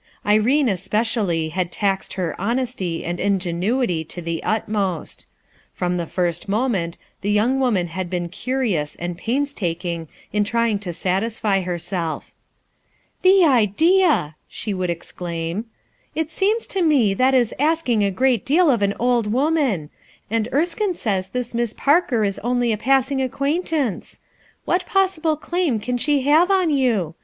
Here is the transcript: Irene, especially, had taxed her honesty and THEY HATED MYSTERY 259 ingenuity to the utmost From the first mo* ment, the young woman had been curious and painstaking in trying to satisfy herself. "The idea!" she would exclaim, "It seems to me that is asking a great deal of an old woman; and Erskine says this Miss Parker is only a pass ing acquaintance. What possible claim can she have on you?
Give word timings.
Irene, 0.25 0.67
especially, 0.67 1.49
had 1.49 1.71
taxed 1.71 2.13
her 2.13 2.33
honesty 2.41 3.05
and 3.05 3.19
THEY 3.19 3.21
HATED 3.25 3.33
MYSTERY 3.33 3.51
259 3.53 3.71
ingenuity 3.71 4.03
to 4.05 4.21
the 4.23 4.43
utmost 4.43 5.27
From 5.73 5.97
the 5.97 6.07
first 6.07 6.49
mo* 6.49 6.67
ment, 6.67 6.97
the 7.21 7.29
young 7.29 7.59
woman 7.59 7.85
had 7.85 8.09
been 8.09 8.27
curious 8.27 8.95
and 8.95 9.15
painstaking 9.15 10.07
in 10.33 10.43
trying 10.43 10.79
to 10.79 10.91
satisfy 10.91 11.61
herself. 11.61 12.33
"The 13.21 13.45
idea!" 13.45 14.37
she 14.47 14.73
would 14.73 14.89
exclaim, 14.89 15.65
"It 16.15 16.31
seems 16.31 16.65
to 16.65 16.81
me 16.81 17.13
that 17.13 17.35
is 17.35 17.53
asking 17.59 18.03
a 18.03 18.09
great 18.09 18.43
deal 18.43 18.71
of 18.71 18.81
an 18.81 18.95
old 18.97 19.31
woman; 19.31 19.91
and 20.31 20.49
Erskine 20.51 20.95
says 20.95 21.29
this 21.29 21.53
Miss 21.53 21.73
Parker 21.77 22.23
is 22.23 22.39
only 22.39 22.71
a 22.71 22.75
pass 22.77 23.11
ing 23.11 23.21
acquaintance. 23.21 24.19
What 24.65 24.87
possible 24.87 25.37
claim 25.37 25.79
can 25.79 25.99
she 25.99 26.21
have 26.23 26.49
on 26.49 26.71
you? 26.71 27.13